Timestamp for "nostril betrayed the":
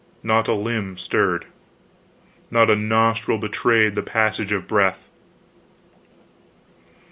2.75-4.01